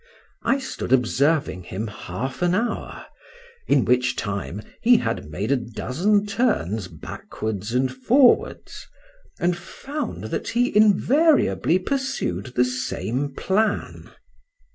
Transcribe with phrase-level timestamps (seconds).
[0.41, 3.05] I stood observing him half an hour,
[3.67, 8.87] in which time he had made a dozen turns backwards and forwards,
[9.39, 14.09] and found that he invariably pursued the same plan.